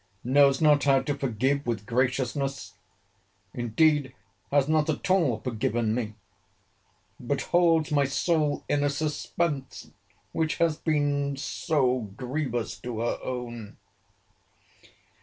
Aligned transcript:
]knows 0.23 0.59
not 0.59 0.83
how 0.85 0.99
to 0.99 1.13
forgive 1.13 1.63
with 1.67 1.85
graciousness? 1.85 2.73
Indeed 3.53 4.15
has 4.49 4.67
not 4.67 4.89
at 4.89 5.11
all 5.11 5.39
forgiven 5.41 5.93
me? 5.93 6.15
But 7.19 7.41
holds 7.43 7.91
my 7.91 8.05
soul 8.05 8.65
in 8.67 8.83
a 8.83 8.89
suspense 8.89 9.91
which 10.31 10.55
has 10.57 10.75
been 10.75 11.37
so 11.37 11.99
grievous 12.17 12.79
to 12.79 13.01
her 13.01 13.19
own. 13.21 13.77